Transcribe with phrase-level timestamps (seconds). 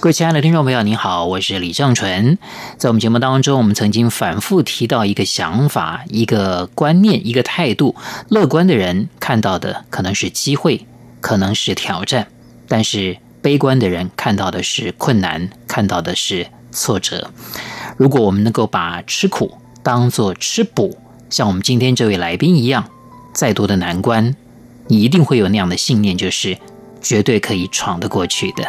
[0.00, 2.38] 各位亲爱的听众朋友，您好，我是李正淳。
[2.78, 7.94] 在我们节目当中，我们曾经反复提到一个想法、一个观念、一个态度：
[8.30, 10.86] 乐观的人看到的可能是机会，
[11.20, 12.24] 可能是挑战；
[12.66, 17.30] 但是悲观的人看到的是困难，看到的是挫折。
[17.98, 20.96] 如果我们能够把吃苦当作吃补，
[21.28, 22.88] 像我们今天这位来宾一样，
[23.34, 24.34] 再多的难关，
[24.86, 26.56] 你一定会有那样的信念，就是
[27.00, 28.64] 绝对可以闯得过去的。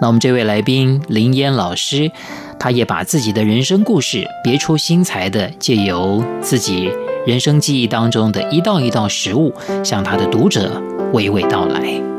[0.00, 2.10] 那我们这位来宾林烟老师，
[2.58, 6.90] 他也把自己的人生故事别出心裁的借由自己
[7.26, 9.52] 人生记忆当中的一道一道食物，
[9.84, 10.82] 向他的读者
[11.12, 12.17] 娓娓道来。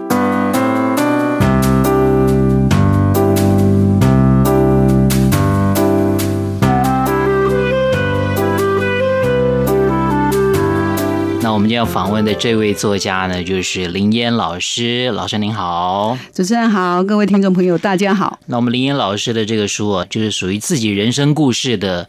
[11.49, 15.09] 那我们今天要访问的这位作家呢，就是林烟老师。
[15.09, 18.37] 老师您好，主持人好，各位听众朋友大家好。
[18.45, 22.07] 那我们林烟老师的这个书啊，就是属于自己人生故事的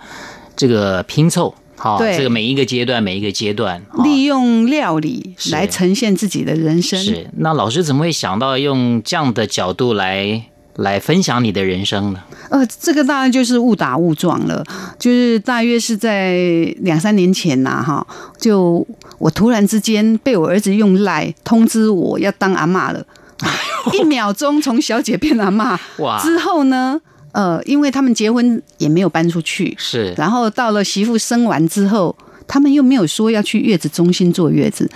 [0.54, 1.54] 这个拼凑。
[1.74, 7.02] 好，对，这个每一个阶段，每一个阶段，利用料理来呈现自己的人生。
[7.02, 10.49] 是，那老师怎么会想到用这样的角度来？
[10.80, 12.20] 来分享你的人生呢？
[12.50, 14.64] 呃，这个当然就是误打误撞了，
[14.98, 16.34] 就是大约是在
[16.80, 18.06] 两三年前呐，哈，
[18.38, 18.86] 就
[19.18, 23.04] 我突然之间被我儿子用赖通知我要当阿嬷了，
[23.92, 26.20] 一秒钟从小姐变阿嬷，哇！
[26.20, 27.00] 之后呢，
[27.32, 32.16] 呃，因为他们结婚也没有搬出去，是，然后到了媳妇生完之后，
[32.48, 34.90] 他们又没有说要去月子中心坐月子。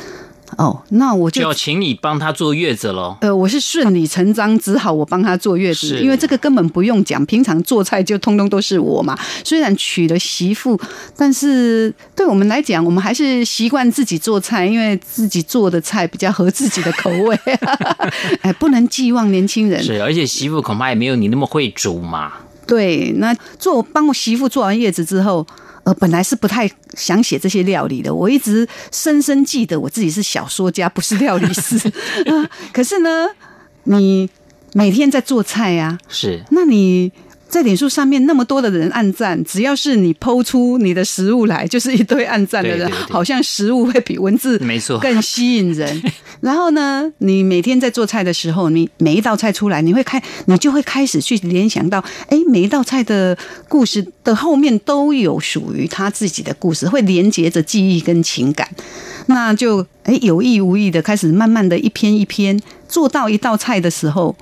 [0.58, 3.16] 哦，那我就，就要请你帮他坐月子喽。
[3.20, 9.19] 呃，我是顺理成章，只好我帮他坐月子，因为这个根本不用讲，平常做菜就通通都是我嘛。
[9.44, 10.78] 虽然娶了媳妇，
[11.16, 17.38] 但是对我们来讲，我们还是习惯自己做菜，因为自己做的菜比较合自己的口味。
[18.43, 19.82] 哎，不能寄望年轻人。
[19.82, 22.32] 是，而且媳妇恐怕也没有你那么会煮嘛。
[22.66, 25.47] 对，那做帮我媳妇做完月子之后。
[25.84, 31.78] 呃，本来是不太想写这些料理的，我一直深深记得我自己是小说家，不是料理师。
[32.27, 33.28] 呃，可是呢，
[33.84, 34.28] 你
[34.73, 37.12] 每天在做菜呀，是，那你。
[37.54, 46.03] 在脸书上面那么多的人按赞，只要是你 PO 出你的食物来，就是一堆按赞的人，对对对，好像食物会比文字没错更吸引人。
[46.43, 53.38] 然后呢，你每天在做菜的时候，你每一道菜出来，你会开，你就会开始去联想到，哎，每一道菜的
[53.69, 58.69] 故事的后面都有属于他自己的故事，会连接着记忆跟情感。
[59.26, 64.34] 那就哎有意无意的开始，慢慢的一篇一篇做到一道菜的时候。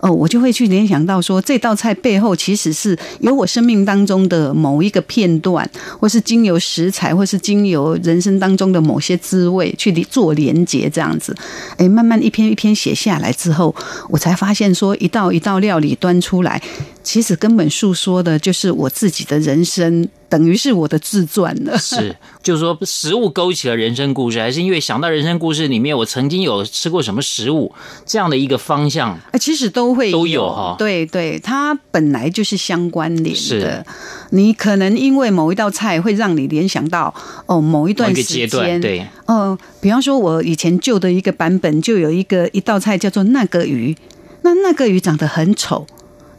[0.00, 11.36] 哦，我就会去联想到说，这道菜背后其实是有我生命当中的某一个片段，或是经由食材，或是经由人生当中的某些滋味去做连接，这样子。
[11.76, 13.74] 哎，慢慢一篇一篇写下来之后，
[14.08, 16.62] 我才发现说，一道一道料理端出来，
[17.08, 20.06] 其实根本诉说的就是我自己的人生。
[20.28, 27.72] 等于是我的自传了， 是，就是说食物勾起了人生故事，还是因为想到人生故事里面我曾经有吃过什么食物
[28.04, 29.18] 这样的一个方向？
[29.30, 33.34] 哎，其实都会有都有哈，对对，它本来就是相关联的。
[33.34, 33.84] 是，
[34.32, 37.14] 你可能因为某一道菜会让你联想到
[37.46, 43.96] 哦某一段时间，对，哦、呃，比方说我以前旧的一个版本就有一个一道菜叫做那个鱼，
[44.42, 45.86] 那那个鱼长得很丑，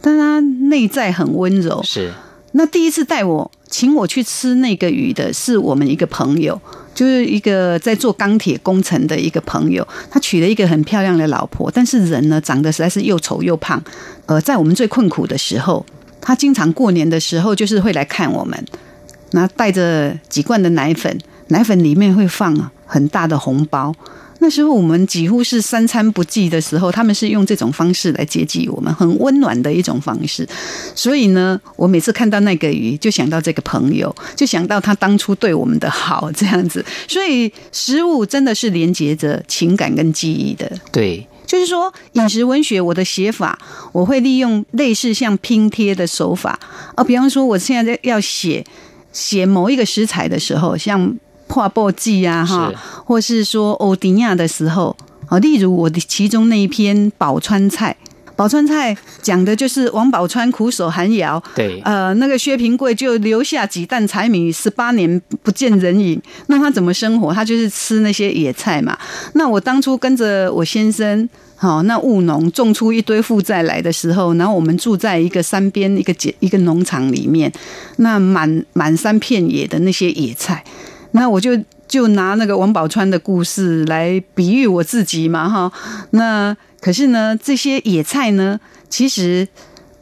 [0.01, 0.39] 但他
[0.69, 2.11] 内在很温柔，是。
[2.53, 6.59] 那第一次带我请我去吃那个鱼的是我们一个朋友，
[6.95, 13.79] 就是一个在做钢铁工程的一个朋友，他娶了一个很漂亮的老婆，但是人呢长得实在是又丑又胖。
[14.25, 15.85] 呃，在我们最困苦的时候，
[16.19, 18.65] 他经常过年的时候就是会来看我们，
[19.33, 21.15] 那带着几罐的奶粉，
[21.49, 23.93] 奶粉里面会放很大的红包。
[24.41, 30.47] 那时候我们几乎是三餐不继的时候，他们是用这种方式来接济我们，很温暖的一种方式。
[30.95, 36.83] 所以呢，我每次看到那个鱼，就想到这个朋友，就想到他当初对我们的好，这样子。
[37.07, 40.71] 所以食物真的是连接着情感跟记忆的。
[40.91, 43.59] 对，就是说饮食文学，我的写法，
[43.91, 46.57] 我会利用类似像拼贴的手法
[46.95, 48.65] 啊，比方说我现在要写
[49.11, 51.17] 写某一个食材的时候，像。
[51.49, 52.71] 破布记啊，哈，
[53.03, 54.95] 或是说欧迪亚的时候，
[55.27, 57.97] 啊，例如我的其中那一篇宝川菜，
[58.35, 66.21] 宝川菜讲的就是王宝钏苦守寒窑，对，呃，那个薛平贵就留下几担柴米，十八年不见人影。
[66.47, 67.33] 那他怎么生活？
[67.33, 68.97] 他就是吃那些野菜嘛。
[69.33, 77.51] 那我当初跟着我先生，好，那务农种出一堆负债来的时候，然后我们住在一个山边一个一个农场里面，
[77.97, 80.63] 那满满山遍野的那些野菜，
[81.11, 81.51] 那我就
[81.87, 85.71] 就拿那个王宝钏的故事来比喻我自己嘛，哈，
[86.11, 86.55] 那。
[86.81, 88.57] 可是呢，这些野菜呢，
[88.87, 89.45] 其实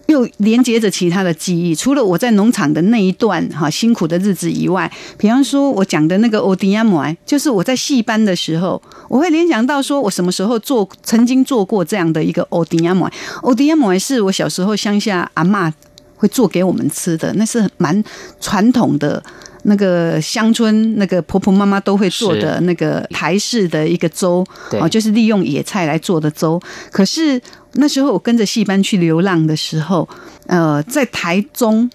[0.06, 1.74] 又连接着其他的记忆。
[1.74, 13.10] 除了我在农场的那一段哈辛苦的日子以外，比方说我讲的那个欧迪亚姆，就是我在戏班的时候，我会联想到说我什么时候做，曾经做过这样的一个欧迪亚姆。
[13.42, 15.74] 欧迪亚姆是我小时候乡下阿嬷
[16.16, 18.04] 会做给我们吃的，那是蛮
[18.40, 19.24] 传统的。
[19.64, 26.62] 那个乡村那个婆婆妈妈都会做的那个台式的一个粥，哦，就是利用野菜来做的粥。
[26.92, 27.42] 可是
[27.74, 30.08] 那时候我跟着戏班去流浪的时候，
[30.46, 31.90] 呃，在台中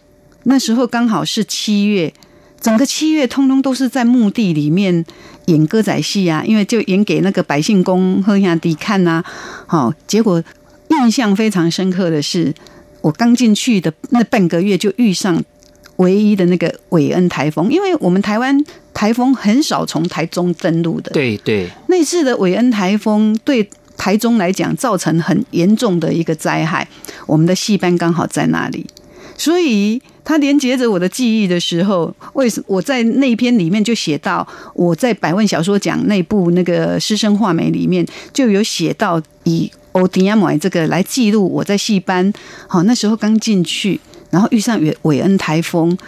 [0.45, 2.13] 那时候刚好是七月，
[2.61, 5.05] 整个七月通通都是在墓地里面
[5.47, 9.25] 演歌仔戏啊，因为就演给那个百姓公喝下迪看呐。
[9.67, 10.43] 好，结果
[10.89, 12.53] 印象非常深刻的是，
[13.01, 15.43] 我刚进去的那半个月就遇上。
[15.97, 21.11] 唯一的那个韦恩台风，因为我们台湾台风很少从台中登陆的。
[21.13, 26.89] 对对，那次的韦恩台风对台中来讲造成很严重的一个灾害。
[27.27, 28.87] 我们的戏班刚好在那里，
[29.37, 42.33] 所以它连接着我的记忆的时候，为什么我在那一篇里面就写到，我在百万小说奖那部那个师生画眉里面就有写到以欧迪亚姆这个来记录我在戏班，
[42.67, 44.01] 好那时候刚进去。
[44.33, 45.97] 然后遇上韦韦恩台风，《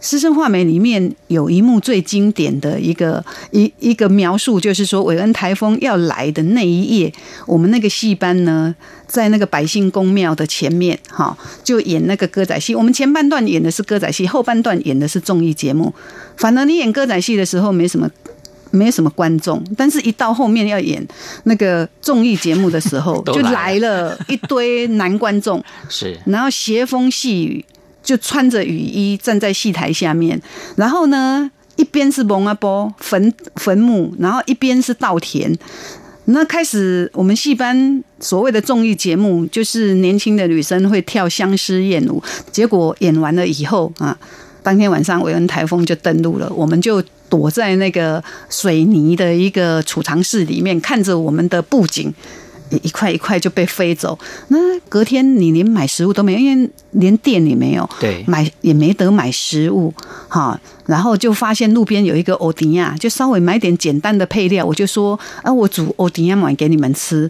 [0.00, 7.12] 师生画眉》里面有一幕最经典的一个一一个描述，就是说韦恩台风要来的那一夜，
[7.46, 8.72] 我们那个戏班呢，
[9.08, 12.76] 在那个百姓公庙的前面，哈，就演那个歌仔戏。
[12.76, 15.92] 我们前半段演的是歌仔戏，后半段演的是综艺节目。
[16.36, 18.08] 反而你演歌仔戏的时候没什么，
[18.74, 21.06] 没什么观众，但是一到后面要演
[21.44, 27.64] 那个综艺节目的时候， 就来了一堆男观众，是，然后斜风细雨，
[28.02, 30.40] 就穿着雨衣站在戏台下面，
[30.74, 35.56] 然后呢，一边是蒙阿波坟坟墓，然后一边是稻田，
[36.24, 44.18] 那开始我们戏班所谓的综艺节目，就是年轻的女生会跳相思燕舞，结果演完了以后啊，
[44.64, 47.00] 当天晚上韦恩台风就登陆了，我们就。
[47.34, 52.14] 躲在那个水泥的一个储藏室里面，看着我们的布景
[52.82, 54.16] 一块一块就被飞走。
[54.48, 54.56] 那
[54.88, 59.92] 隔天你连买食物都没有，因为连店也没有，对，买也没得买食物，
[60.28, 60.60] 哈。
[60.86, 67.28] 然后就发现路边有一个欧迪亚，就稍微买点简单的配料，我就说啊，我煮欧迪亚买给你们吃，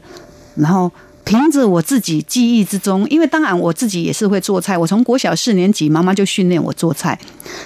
[0.57, 0.93] 然后。
[1.25, 7.19] 凭着我自己记忆之中，因为当然我自己也是会做菜，我从国小四年级妈妈就训练我做菜，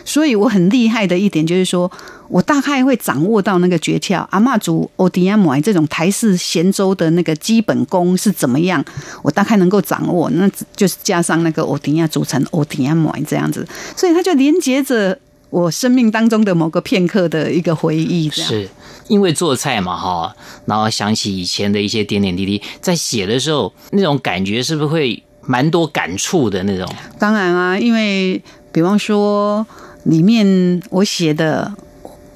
[0.05, 1.90] 所以我很厉害的一点就是说，
[2.28, 4.25] 我大概会掌握到那个诀窍。
[4.31, 8.84] 阿嬷煮欧迪亚姆这种台式咸粥的那个基本功是怎么样，
[9.22, 13.66] 我大概能够掌握，那就是加上那个欧迪亚煮成欧迪亚姆这样子，
[13.96, 15.19] 所以它就连接着
[15.50, 18.50] 我生命当中的某个片刻的一个回忆，这样。
[18.50, 18.69] 是。
[19.09, 20.37] 因为做菜嘛，哈，
[20.67, 26.87] 然后想起以前的一些点点滴滴，在写的时候，那种感觉是不是会蛮多感触的那种？
[27.19, 29.67] 当然啊，因为比方说
[30.03, 31.73] 里面我写的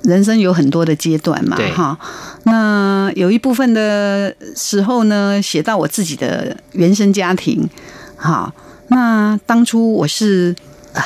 [0.04, 1.98] 人生有很多的阶段嘛，哈，
[2.44, 7.68] 那有一部分的时候呢，写到我自己的原生家庭，
[8.16, 8.50] 哈，
[8.88, 10.56] 那当初我是
[10.94, 11.04] 啊。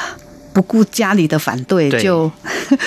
[0.56, 2.32] 不顾家里的反对，就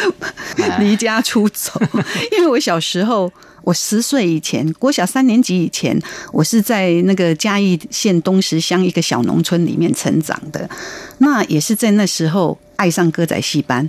[0.79, 1.79] 离家出走。
[2.35, 5.95] 因为我小时候，我十岁以前，国小三年级以前，
[6.33, 10.67] 我是在那个嘉义县东石乡一个小农村里面成长的。
[11.19, 13.87] 那也是在那时候爱上歌仔戏班。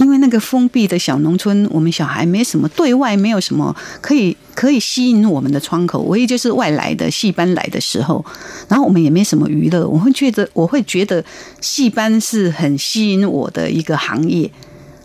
[0.00, 8.24] 因为那个封闭的小农村，我们小孩没什么对外，没有什么可以可以吸引我们的窗口，唯一就是外来的戏班来的时候，
[8.66, 11.22] 然后我们也没什么娱乐，我会觉得我会觉得
[11.60, 14.50] 戏班是很吸引我的一个行业。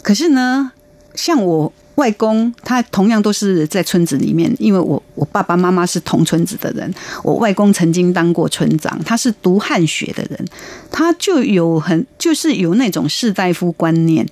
[0.02, 0.72] 可是呢，
[1.14, 6.90] 像我外公，他同样都是在村子里面，因为我我爸爸妈妈是同村子的人，
[7.22, 10.46] 我外公曾经当过村长，他是读汉学的人，
[10.90, 14.26] 他就有很就是有那种士大夫观念。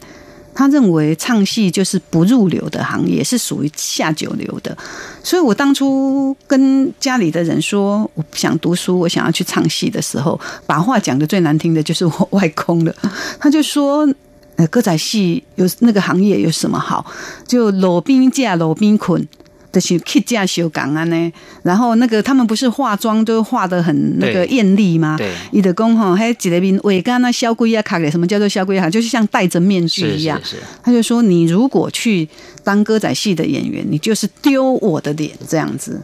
[0.53, 4.77] 他认为唱戏就是不入流的行业，是属于下九流的。
[5.23, 12.95] 所以我当初跟家里的人说，我不想读书，我想要去唱戏的时候，把话讲得最难听的就是我外公了。
[13.39, 14.07] 他就说
[14.55, 17.05] ：“呃，歌仔戏有那个行业有什么好？
[17.47, 19.27] 就路边架路边捆，
[19.73, 25.17] 的去 K 架修港啊呢，然后那个他们不是化妆都化得很那个艳丽吗？
[25.17, 28.89] 对，伊的公哈还几个边尾干那小龟啊卡给什么叫做小龟啊？
[28.89, 30.39] 就是像戴着面具一样。
[30.43, 30.63] 是是是。
[30.81, 32.29] 他就说，你如果去
[32.63, 35.99] 当歌仔戏的演员，你就是丢我的脸这样子，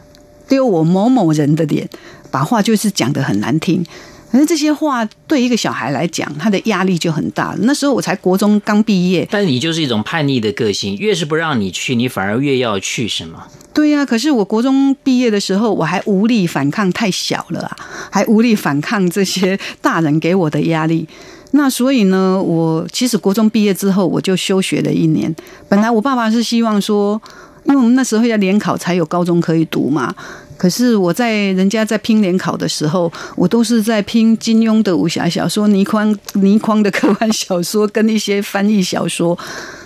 [0.48, 1.88] 丢我某某人的脸，
[2.30, 3.82] 把话就是讲得很难听。
[4.30, 7.54] 可是这些话对一个小孩来讲，他的压力就很大。
[7.62, 13.46] 那时候我才国中刚毕业，但你就是一种叛逆的个性，越是不让你去，你反而越要去，是吗？
[13.74, 14.06] 对呀、啊。
[14.06, 17.76] 可是我国中毕业的时候，我还无力反抗，太小了啊，
[18.10, 21.08] 还无力反抗这些大人给我的压力。
[21.50, 25.34] 那所以呢，我其实国中毕业之后，我就休学了一年。
[25.68, 27.20] 本来我爸爸是希望说，
[27.64, 30.14] 因为我们那时候要联考才有高中可以读嘛。
[30.60, 39.38] 可是我在人家在拼联考的时候，我都是在拼金庸的武侠小说、倪匡倪匡的科幻小说跟一些翻译小说，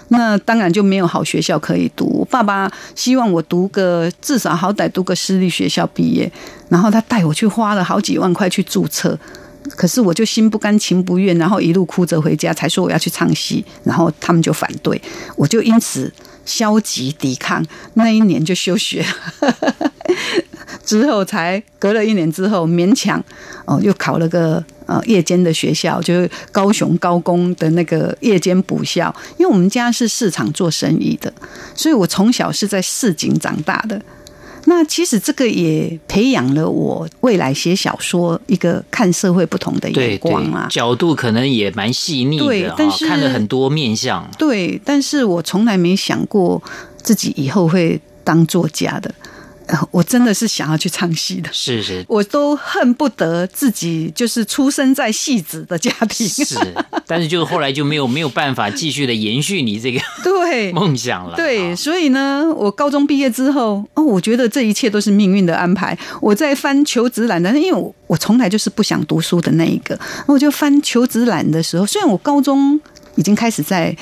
[0.08, 2.26] 那当然就没有好学校可以读。
[2.28, 6.28] 爸爸希望我读个至少好歹读个私立学校毕业，
[6.68, 9.16] 然后他带我去花了好几万块去注册，
[9.76, 15.00] 可是我就心不甘情不愿，然后一路哭着回家，才说我要去唱戏，然后他们就反对，
[15.36, 16.12] 我就因此
[16.44, 19.04] 消极抵抗，那一年就休学。
[20.84, 23.22] 之后才隔了一年之后，勉强
[23.64, 29.14] 哦，又考了个呃夜间的学校，就是高雄高工的那个夜间补校。
[29.38, 31.32] 因为我们家是市场做生意的，
[31.74, 34.00] 所以我从小是在市井长大的。
[34.66, 44.28] 那其实这个也培养了我未来写小说一个看社会不同的眼光啊，角度可能也蛮细腻的，对，但是看了很多面相。
[44.38, 46.62] 对，但是我从来没想过
[47.02, 49.14] 自己以后会当作家的。
[49.90, 56.56] 我真的是想要去唱戏的，是是，我都恨不得自己就是出生在戏子的家庭，是，
[57.06, 65.98] 但是就后来就没有没有办法继续的延续你这个 对梦想了，对，所以呢，我高中毕业之后，哦，我觉得这一切都是命运的安排。
[66.20, 72.78] 我在翻求职栏，但是因为我我从来就是不想读书的那一个，我就翻求职栏的时候，虽然我高中
[73.16, 73.96] 已经开始在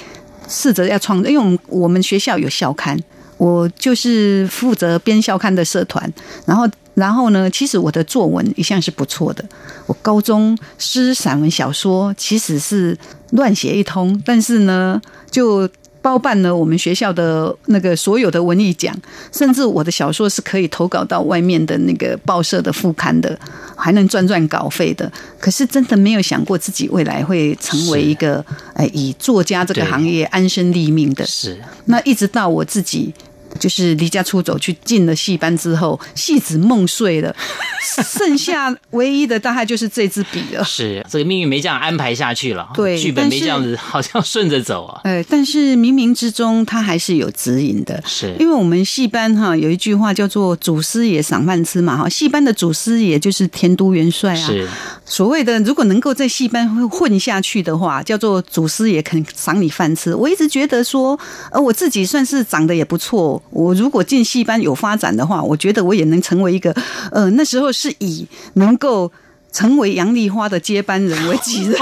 [0.48, 2.98] 试着要创，因为我们我们学校有校刊。
[3.42, 6.08] 我就是负责编校刊的社团，
[6.46, 9.44] 然后，然后呢，其实我的作文一向是不错的。
[9.86, 12.96] 我高中诗、散文、小说其实是
[13.32, 15.68] 乱写一通，但是呢，就
[16.00, 18.96] 包办了我们学校的那个所有的文艺奖，
[19.32, 23.36] 甚至我的小说是可以投稿到外面的那个报社的副刊的，
[23.74, 25.10] 还能赚赚稿费的。
[25.40, 28.44] 可是真的没有想过自己未来会成为一个
[28.74, 31.26] 哎，以作家这个行业安身立命的。
[31.26, 33.12] 是，那一直到我自己。
[33.58, 37.34] 就是离家出走去进了戏班之后，戏子梦碎了，
[37.82, 40.62] 剩下唯一的大概就是这支笔了。
[40.64, 45.00] 是这个命运没这样安排下去了，对，剧本没这样子，好像顺着走啊。
[45.04, 48.02] 哎，但是冥冥之中他还是有指引的。
[48.06, 54.46] 是，因为我们戏班哈有一句话叫做“祖师爷赏饭吃”嘛哈，戏班的祖师爷就是田都元帅啊。
[54.46, 54.68] 是，
[55.04, 60.14] 所谓的如果能够在戏班混下去的话，叫做祖师爷肯赏你饭吃。
[60.14, 61.18] 我一直觉得说，
[61.50, 63.42] 呃，我自己算是长得也不错。
[63.50, 66.74] 我如果进戏班有发展的话，我觉得我也能成为一个，
[67.10, 69.10] 呃，那时候是以能够
[69.52, 71.76] 成为杨丽花的接班人为己任。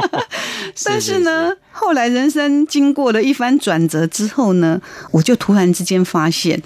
[0.84, 4.80] 但是呢，后来人生经过了一番转折之后呢，
[5.10, 6.62] 我就突然之间发现，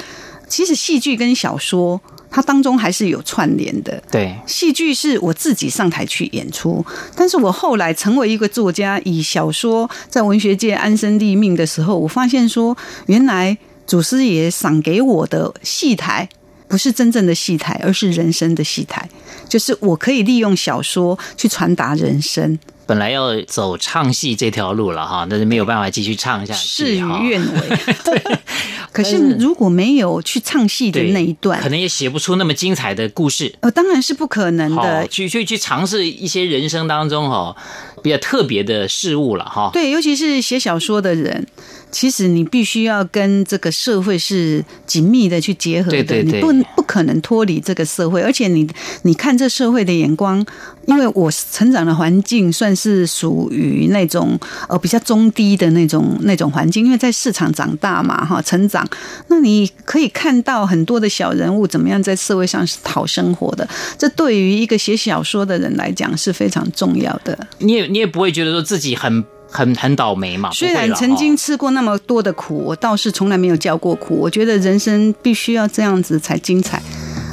[0.49, 4.03] 其实戏剧跟小说它当中还是有串联的。
[4.11, 12.77] 对，戏剧是我自己上台去演出，但是我后来成为一个作家，以小说在文学界安身立命的时候，我发现说，
[13.07, 13.57] 原来。
[13.87, 16.29] 祖师爷赏给我的戏台，
[16.71, 19.07] 不是真正的戏台，而是人生的戏台。
[19.49, 22.57] 就是我可以利用小说去传达人生。
[22.87, 27.79] 本来要走唱戏这条路了哈，但是没有办法继续唱下去，事与愿违。
[28.05, 28.39] 对，
[28.93, 33.53] 可是如果没有去唱戏的那一段，可能也写不出那么精彩的故事。
[33.61, 35.07] 呃，当然是不可能的。
[35.09, 37.55] 去去去尝试一些人生当中哈
[38.03, 39.71] 比较特别的事物了哈。
[39.73, 41.47] 对，尤其是写小说的人。
[41.91, 48.23] 其实你必须要跟这个社会是紧密的去结合的，对对对，你不不可能脱离这个社会。
[48.23, 48.69] 而且你
[49.03, 50.45] 你看这社会的眼光，
[50.87, 58.89] 因为我成长的环境算是属于那种呃比较中低的那种那种环境，因为在市场长大嘛哈，成长，
[59.29, 63.69] 那你可以看到很多的小人物怎么样在社会上是讨生活的。
[63.99, 67.47] 这对于一个写小说的人来讲是非常重要的。
[67.59, 69.25] 你也你也不会觉得说自己很。
[69.51, 70.51] 很很倒霉嘛。
[70.53, 74.17] 虽然曾经吃过那么多的苦，我倒是从来没有叫过苦。
[74.17, 76.81] 我觉得人生必须要这样子才精彩。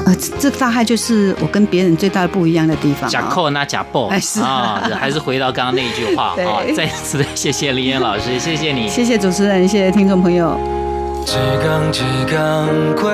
[0.06, 3.10] 呃，这大概就是我跟别人最大的不一样的地方。
[3.10, 6.64] 假扣那假报，还是啊， 还是回到刚刚那一句话 啊。
[6.76, 10.58] 再次的谢谢林岩老师， 谢谢你，谢谢主持人，谢谢听众朋友。
[11.26, 13.12] 只讲只讲过。